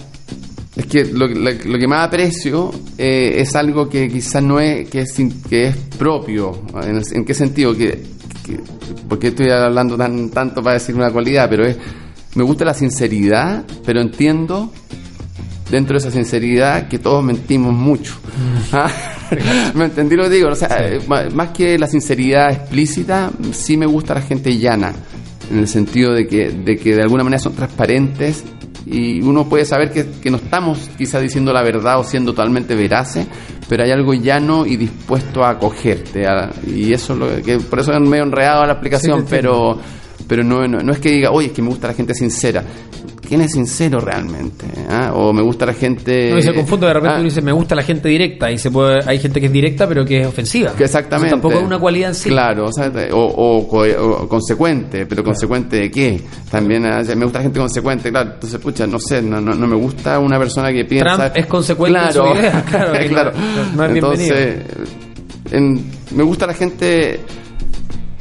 [0.80, 4.90] es que lo, lo- lo que más aprecio eh, es algo que quizás no es
[4.90, 5.14] que es,
[5.50, 6.62] que es propio.
[6.84, 7.76] ¿En, el- en qué sentido?
[7.76, 8.02] Que,
[8.46, 8.60] que-
[9.08, 11.50] ¿Por qué estoy hablando tan tanto para decir una cualidad?
[11.50, 11.78] Pero es,
[12.36, 14.72] me gusta la sinceridad, pero entiendo
[15.72, 18.14] dentro de esa sinceridad que todos mentimos mucho.
[18.72, 18.90] ¿Ah?
[19.76, 20.50] ¿Me entendí lo que digo?
[20.50, 21.00] O sea, eh,
[21.34, 24.94] más que la sinceridad explícita, sí me gusta la gente llana,
[25.52, 28.44] en el sentido de que de, que de alguna manera son transparentes
[28.92, 32.76] y uno puede saber que, que no estamos quizás diciendo la verdad o siendo totalmente
[32.76, 33.28] veraces,
[33.68, 36.26] pero hay algo llano y dispuesto a acogerte.
[36.28, 38.80] a- y eso es lo que, por eso es medio enredado la Sí,
[39.20, 39.30] entiendo.
[39.30, 39.80] pero
[40.28, 42.64] pero no, no, no es que diga, oye, es que me gusta la gente sincera.
[43.30, 44.66] ¿Quién es sincero realmente?
[44.90, 45.12] ¿Ah?
[45.14, 46.32] O me gusta la gente...
[46.32, 48.58] No, y se confunde de repente Ah, uno dice me gusta la gente directa y
[48.58, 50.74] se puede hay gente que es directa pero que es ofensiva.
[50.76, 51.28] que exactamente.
[51.28, 52.30] Entonces, tampoco es una cualidad en sí.
[52.30, 56.20] Claro, o, sea, o, o co- o consecuente, pero consecuente de qué?
[56.50, 58.32] También ah, me gusta la gente consecuente, claro.
[58.34, 61.16] Entonces, pucha, no sé, no, no, no me gusta una persona que piensa.
[61.16, 63.32] Trump es consecuente en su idea, claro, claro.
[63.36, 64.56] no- no es Entonces,
[65.52, 67.20] en- me gusta la gente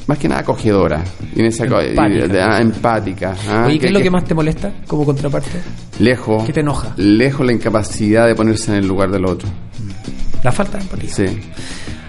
[0.08, 1.04] más que nada acogedora
[1.36, 2.56] en esa Empática.
[2.56, 3.36] ah, empática.
[3.48, 5.60] ah, Oye, ¿qué es lo que más te molesta como contraparte?
[6.00, 6.94] lejos ¿Qué te enoja?
[6.96, 9.48] lejos la incapacidad de ponerse en el lugar del otro
[10.42, 11.10] La falta de empatía.
[11.14, 11.24] sí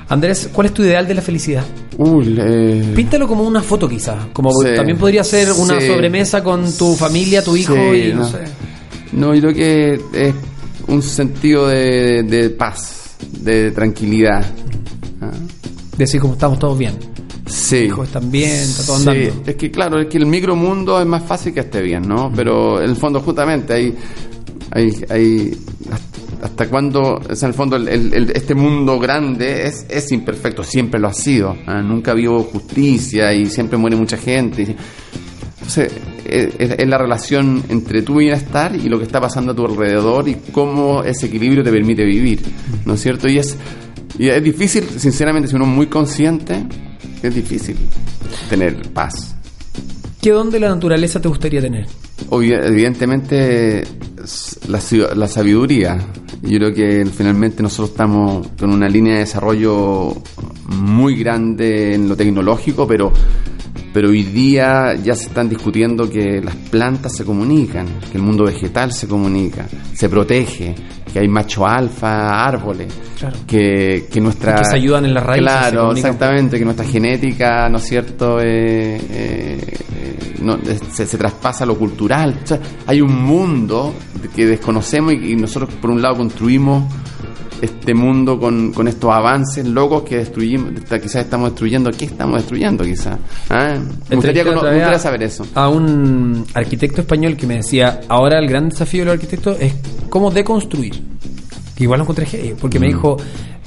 [0.08, 1.64] Andrés, ¿cuál es tu ideal de la felicidad?
[2.00, 4.70] Eh, Píntalo como una foto quizás, como Sí.
[4.76, 5.86] también podría ser una Sí.
[5.86, 8.28] sobremesa con tu familia, tu hijo Sí, y no, no.
[8.28, 8.38] sé.
[9.12, 10.34] No, yo creo que es
[10.88, 14.44] un sentido de, de paz, de tranquilidad.
[15.22, 15.30] Ah,
[15.96, 16.96] Decir como estamos todos bien.
[17.50, 17.78] Sí.
[17.86, 19.44] Hijos están bien, está todo Sí, andando.
[19.52, 22.32] es que claro, es que el micromundo es más fácil que esté bien, ¿no?
[22.36, 23.96] Pero en el fondo justamente hay,
[24.72, 25.58] hay, hay
[26.42, 30.64] hasta, cuando, o sea, en el fondo el- el- este mundo grande es, es imperfecto,
[30.64, 31.58] siempre lo ha sido.
[31.68, 31.82] ¿ah?
[31.82, 34.76] Nunca habido justicia y siempre muere mucha gente.
[35.56, 35.92] Entonces,
[36.26, 39.66] es, es- es la relación entre tu bienestar y lo que está pasando a tu
[39.66, 42.42] alrededor y cómo ese equilibrio te permite vivir,
[42.86, 43.28] ¿no es cierto?
[43.28, 43.58] Y es,
[44.18, 46.64] y es difícil, sinceramente, si uno es muy consciente,
[47.24, 47.78] es difícil
[48.50, 49.36] tener paz.
[50.22, 51.88] ¿Qué don de la naturaleza te gustaría tener?
[52.32, 53.84] Evidentemente,
[54.68, 54.80] la,
[55.16, 55.98] la sabiduría.
[56.42, 60.22] Yo creo que finalmente nosotros estamos con una línea de desarrollo
[60.68, 63.12] muy grande en lo tecnológico, pero,
[63.94, 68.46] pero hoy día ya se están discutiendo que las plantas se comunican, que el mundo
[68.46, 70.76] vegetal se comunica, se protege,
[71.12, 73.38] que hay macho alfa, árboles, Claro.
[73.46, 74.54] que, que nuestra...
[74.54, 78.40] Y que se ayudan en las raíces, Claro, exactamente, que nuestra genética, ¿no es cierto?,
[78.40, 80.58] eh, eh, no,
[80.92, 82.40] se, se traspasa a lo cultural.
[82.44, 83.94] O sea, hay un mundo
[84.36, 86.86] que desconocemos y, y nosotros, por un lado, construimos
[87.62, 91.92] este mundo con, con estos avances locos que destruimos, quizás estamos destruyendo.
[91.92, 93.18] ¿Qué estamos destruyendo, quizás?
[93.50, 93.78] ¿Ah?
[94.10, 95.46] Me gustaría, otra me gustaría saber eso.
[95.56, 99.74] A un arquitecto español que me decía, ahora el gran desafío de los arquitectos es
[100.10, 100.94] cómo deconstruir.
[101.76, 102.90] Que igual lo encontré porque me Mm.
[102.90, 103.18] dijo,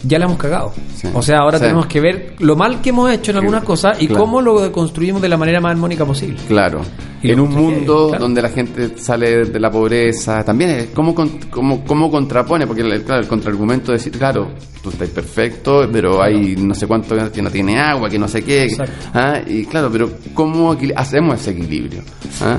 [0.05, 0.73] ya la hemos cagado.
[0.97, 1.09] Sí.
[1.15, 1.65] O sea, ahora Sí.
[1.65, 4.25] tenemos que ver lo mal que hemos hecho en algunas cosas y Claro.
[4.25, 6.39] cómo lo construimos de la manera más armónica posible.
[6.49, 6.81] Claro.
[7.23, 8.25] Y en un mundo claro.
[8.25, 13.03] donde la gente sale de la pobreza, también es cómo, cómo, cómo contrapone, porque el,
[13.05, 14.49] claro, el contraargumento es decir, claro,
[14.83, 18.43] tú estás perfecto, pero hay no sé cuánto que no tiene agua, que no sé
[18.43, 18.67] qué.
[19.15, 19.41] ¿ah?
[19.47, 22.03] Y claro, pero ¿cómo hacemos ese equilibrio?
[22.41, 22.59] ¿ah?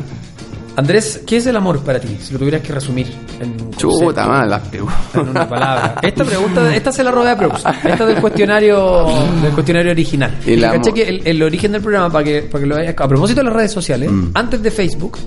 [0.76, 2.18] Andrés, ¿qué es el amor para ti?
[2.20, 3.06] Si lo tuvieras que resumir
[3.40, 4.24] en un Chuta,
[5.14, 5.96] en una palabra.
[6.02, 7.66] Esta pregunta, esta se la robé a Proust.
[7.84, 9.06] Esta del cuestionario,
[9.44, 10.36] del cuestionario original.
[10.48, 10.94] El Y caché amor.
[10.96, 13.46] que el, el origen del programa, para que, para que lo veas, a propósito de
[13.46, 14.32] las redes sociales, Mm.
[14.34, 15.18] antes de Facebook,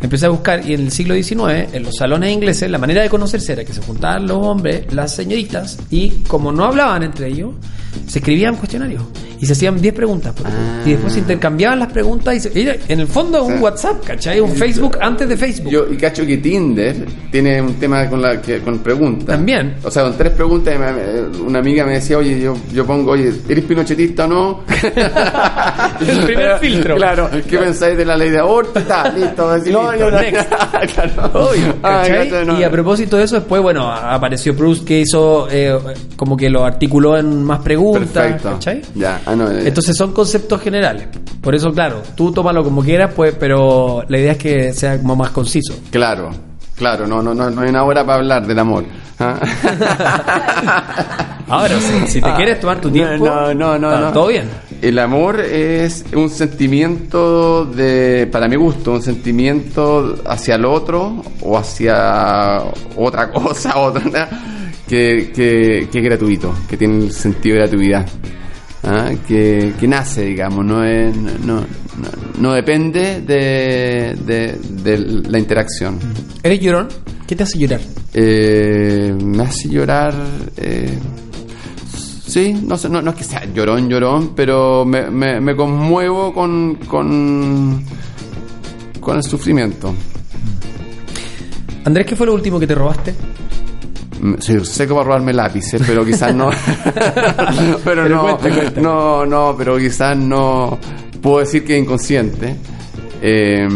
[0.00, 3.08] empecé a buscar y en el siglo XIX, en los salones ingleses, la manera de
[3.08, 7.52] conocerse era que se juntaban los hombres, las señoritas, y como no hablaban entre ellos,
[8.06, 9.02] se escribían cuestionarios
[9.40, 10.32] y se hacían 10 preguntas.
[10.34, 10.68] por ejemplo.
[10.68, 10.82] Ah.
[10.86, 13.62] Y después se intercambiaban las preguntas y se- en el fondo un Sí.
[13.62, 14.40] WhatsApp, ¿cachai?
[14.40, 15.70] Un Facebook antes de Facebook.
[15.70, 19.26] Yo, y cacho que Tinder tiene un tema con la que, con preguntas.
[19.26, 19.76] También.
[19.84, 20.74] O sea, con tres preguntas,
[21.44, 24.60] una amiga me decía, oye, yo, yo pongo, oye, ¿eres pinochetista o no?
[26.00, 26.96] El primer filtro.
[26.96, 28.78] Claro, ¿qué pensáis de la ley de aborto?
[28.78, 30.10] Está, listo, así, No, listo.
[30.10, 30.20] no.
[30.20, 30.48] Next.
[30.94, 31.30] claro.
[31.48, 32.28] Obvio, ¿cachai?
[32.30, 32.58] cacho, no.
[32.60, 35.76] Y a propósito de eso, después, bueno, apareció Proust que hizo eh,
[36.16, 38.50] como que lo articuló en más preguntas, Perfecto.
[38.52, 38.82] ¿cachai?
[38.94, 41.06] Ya, ah, no, eh, Entonces son conceptos generales.
[41.40, 45.16] Por eso, claro, tú tómalo como quieras, pues, pero la idea es que sea como
[45.16, 45.74] más conciso.
[45.90, 46.30] Claro,
[46.76, 48.84] claro, no, no, no, no hay una hora para hablar del amor.
[49.18, 49.38] ¿ah?
[51.48, 54.12] Ahora, si, si te Ah, quieres tomar tu tiempo, No, no, no, no.
[54.12, 54.48] todo bien.
[54.82, 61.56] El amor es un sentimiento de, para mi gusto, un sentimiento hacia el otro o
[61.56, 62.62] hacia
[62.96, 64.28] otra cosa, otra.
[64.88, 68.08] Que, que, que es gratuito, que tiene el sentido de gratuidad.
[68.84, 69.10] ¿ah?
[69.26, 71.64] Que, que nace, digamos, no, es, no, no,
[72.38, 74.98] no depende de, de, de
[75.28, 75.98] la interacción.
[76.42, 76.88] ¿Eres llorón?
[77.26, 77.80] ¿Qué te hace llorar?
[78.14, 80.14] Eh, me hace llorar.
[80.56, 80.98] Eh,
[82.26, 86.32] sí, no, sé, no, no es que sea llorón, llorón, pero me, me, me conmuevo
[86.32, 87.84] con, con,
[89.00, 89.94] con el sufrimiento.
[91.84, 93.14] Andrés, ¿qué fue lo último que te robaste?
[94.20, 96.50] Mm, Soy seco para robarme lápices, pero quizás no.
[96.94, 98.80] pero Pero no, cuenta, cuenta.
[98.80, 100.78] no, no, pero quizás no.
[101.22, 102.56] Puedo decir que es inconsciente.
[103.20, 103.66] Eh,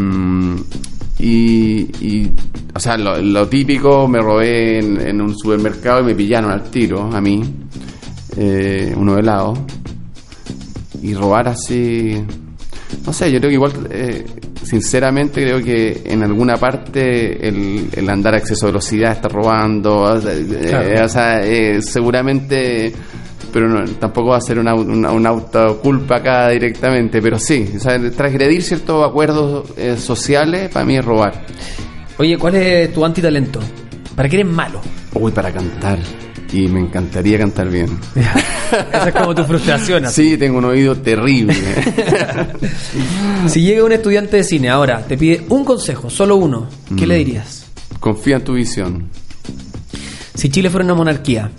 [1.19, 2.31] y, y,
[2.75, 6.65] o sea, lo, lo típico, me robé en, en un supermercado y me pillaron al
[6.65, 7.43] tiro, a mí,
[8.37, 9.55] eh, uno helado.
[11.03, 12.23] Y robar así.
[13.07, 14.25] No sé, yo creo que igual, eh,
[14.63, 20.01] sinceramente, creo que en alguna parte el, el andar a exceso de velocidad está robando.
[20.03, 22.93] o sea, eh, o sea, eh, seguramente,
[23.53, 27.81] pero no, tampoco va a ser una, una, una autoculpa acá directamente, pero sí, o
[27.81, 31.45] sea, transgredir ciertos acuerdos eh, sociales para mí es robar.
[32.19, 33.61] Oye, ¿cuál es tu antitalento?
[34.15, 34.81] ¿Para qué eres malo?
[35.15, 35.99] Uy, para cantar.
[36.53, 37.89] Y me encantaría cantar bien.
[38.15, 40.05] Esa es como tu frustración.
[40.05, 40.31] así.
[40.33, 41.55] Sí, tengo un oído terrible.
[43.49, 47.09] Si llega un estudiante de cine ahora, te pide un consejo, solo uno, ¿qué Mm.
[47.09, 47.67] le dirías?
[47.99, 49.09] Confía en tu visión.
[50.35, 51.51] Si Chile fuera una monarquía,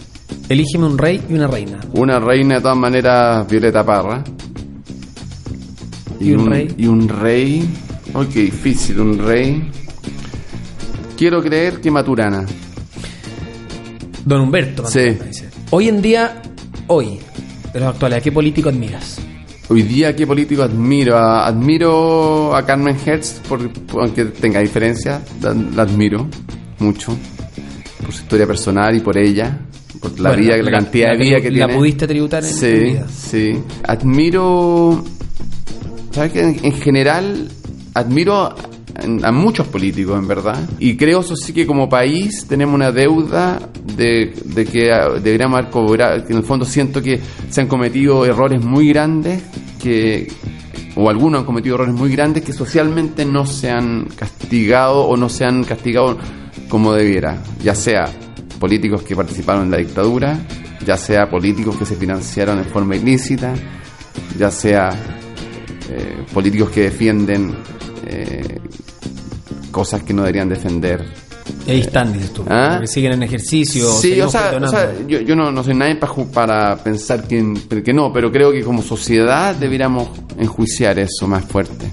[0.47, 1.79] elígeme un rey y una reina.
[1.93, 4.23] Una reina de todas maneras, Violeta Parra.
[6.19, 6.73] ¿Y un rey?
[6.77, 7.67] Y un rey.
[8.13, 9.69] Uy, qué difícil, un rey.
[11.17, 12.45] Quiero creer que Maturana.
[14.25, 14.85] Don Humberto.
[14.87, 15.17] Sí.
[15.71, 16.41] Hoy en día,
[16.87, 17.19] hoy,
[17.73, 19.17] de los actuales, ¿a qué político admiras?
[19.69, 21.17] Hoy día, ¿qué político admiro?
[21.17, 26.27] A- admiro a Carmen Hertz, por, por- aunque tenga diferencias, la, la admiro
[26.79, 27.15] mucho.
[28.01, 29.59] Por su historia personal y por ella.
[30.01, 31.75] Por la Bueno, vida, la, cantidad de vida que la tiene.
[31.75, 33.07] pudiste tributar en sí, tu vida.
[33.09, 35.03] Sí, Admiro.
[36.11, 36.41] ¿Sabes qué?
[36.41, 37.49] En, en general,
[37.93, 38.53] admiro
[38.95, 40.69] a, muchos políticos, en verdad.
[40.79, 43.59] Y creo, eso sí, que como país tenemos una deuda
[43.95, 46.25] de, de que ah, deberíamos haber cobrado.
[46.25, 49.43] Que en el fondo siento que se han cometido errores muy grandes
[49.81, 50.31] que.
[50.95, 55.27] O algunos han cometido errores muy grandes que socialmente no se han castigado o no
[55.27, 56.19] se han castigado
[56.69, 57.41] como debiera.
[57.63, 58.05] Ya sea
[58.59, 60.39] políticos que participaron en la dictadura,
[60.85, 63.55] ya sea políticos que se financiaron en forma ilícita,
[64.37, 64.91] ya sea
[65.89, 67.55] eh, políticos que defienden
[68.13, 68.59] eh,
[69.71, 71.05] cosas que no deberían defender.
[71.67, 72.43] Y ahí están, dices tú.
[72.49, 72.73] ¿Ah?
[72.73, 73.91] Porque siguen en ejercicio.
[73.93, 74.71] Sí, o sea, o perdonando.
[74.71, 78.51] sea, yo, yo no, no soy nadie para, para pensar que, que no, pero creo
[78.51, 81.91] que como sociedad deberíamos enjuiciar eso más fuerte.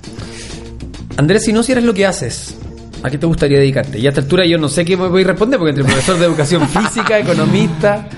[1.16, 2.54] Andrés, si no hicieras lo que haces,
[3.02, 3.98] ¿a qué te gustaría dedicarte?
[3.98, 6.18] Y a esta altura yo no sé qué me voy a responder, porque entre profesor
[6.18, 8.08] de educación física, economista.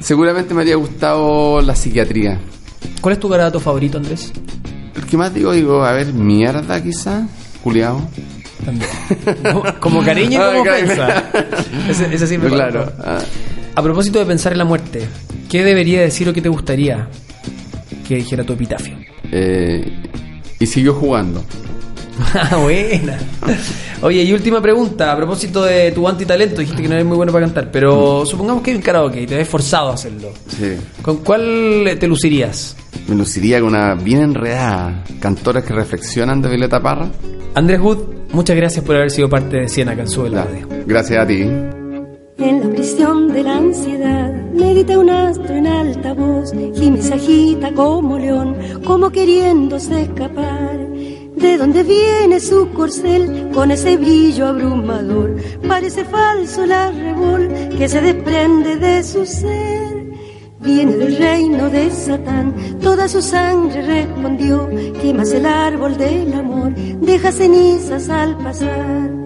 [0.00, 2.38] Seguramente me habría gustado la psiquiatría.
[3.00, 4.32] ¿Cuál es tu garabato favorito, Andrés?
[4.94, 7.26] El que más digo, digo, a ver, mierda quizá,
[7.66, 8.00] Juliao.
[8.64, 8.88] También.
[9.80, 11.24] Como, cariño y como ofensa.
[11.90, 12.92] Ese, ese sirve Claro.
[13.74, 15.08] A propósito de pensar en la muerte,
[15.48, 17.08] ¿qué debería decir o qué te gustaría
[18.06, 18.96] que dijera tu epitafio?
[19.32, 19.84] Eh,
[20.60, 21.44] y siguió jugando.
[22.34, 23.18] Ah, buena.
[24.02, 27.32] Oye, y última pregunta, a propósito de tu antitalento, dijiste que no eres muy bueno
[27.32, 30.30] para cantar, pero supongamos que hay un karaoke y te ves forzado a hacerlo.
[30.48, 30.76] Sí.
[31.02, 32.76] ¿Con cuál te lucirías?
[33.08, 35.04] Me luciría con una bien enredada.
[35.20, 37.08] Cantoras que reflexionan de Violeta Parra.
[37.54, 37.98] Andrés Wood,
[38.32, 40.68] muchas gracias por haber sido parte de Siena Canzú de la radio.
[40.86, 41.40] Gracias a ti.
[42.38, 47.14] En la prisión de la ansiedad, medita un astro en alta voz, gime y se
[47.14, 50.75] agita como león, como queriéndose escapar.
[51.36, 55.36] De dónde viene su corcel con ese brillo abrumador,
[55.68, 60.06] parece falso el arrebol que se desprende de su ser.
[60.60, 64.68] Viene del reino de Satán, toda su sangre respondió,
[65.02, 69.25] quemas el árbol del amor, deja cenizas al pasar.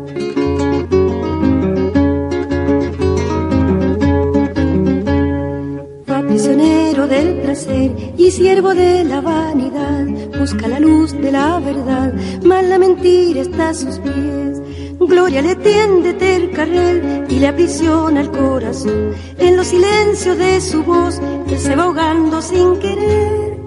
[7.11, 10.07] Del placer y siervo de la vanidad.
[10.39, 14.63] Busca la luz de la verdad, mas la mentira está a sus pies.
[15.01, 19.13] Gloria le tiende el carril y le aprisiona el corazón.
[19.39, 23.59] En los silencios de su voz, él se va ahogando sin querer.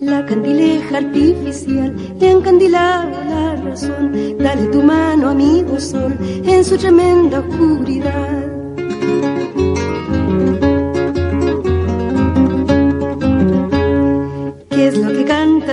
[0.00, 4.36] La candileja artificial le ha encandilado la razón.
[4.38, 8.57] Dale tu mano, amigo sol, en su tremenda oscuridad.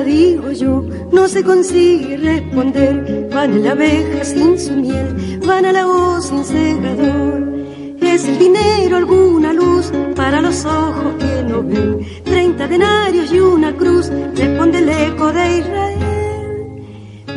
[0.03, 3.29] Digo yo, no se consigue responder.
[3.33, 7.55] Van a la abeja sin su miel, van a la voz sin segador.
[8.01, 11.99] Es el dinero alguna luz para los ojos que no ven.
[12.23, 15.95] Treinta denarios y una cruz, responde el eco de Israel.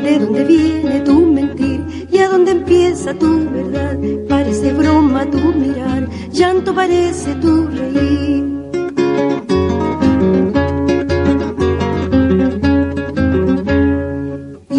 [0.03, 3.97] ¿De dónde viene tu mentir y a dónde empieza tu verdad?
[4.29, 8.58] Parece broma tu mirar, llanto parece tu reír.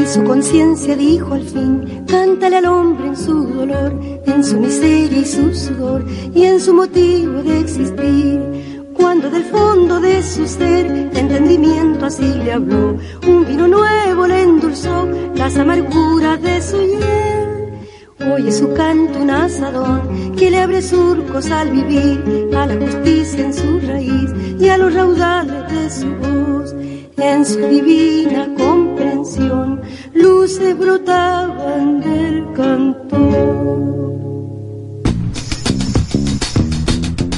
[0.10, 3.93] Su conciencia dijo al fin, cántale al hombre en su dolor,
[4.26, 6.03] en su miseria y su sudor,
[6.34, 8.88] y en su motivo de existir.
[8.95, 12.97] Cuando del fondo de su ser, entendimiento así le habló,
[13.28, 18.34] un vino nuevo le endulzó las amarguras de su hiel.
[18.34, 23.53] Oye su canto un asadón que le abre surcos al vivir, a la justicia en
[23.53, 26.76] su raíz y a los raudales de su voz.
[27.22, 29.68] En su divina comprensión,
[30.14, 33.99] luces brotaban del cantor.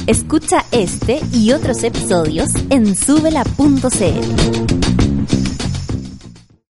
[0.06, 5.01] Escucha este y otros episodios en subela.cl.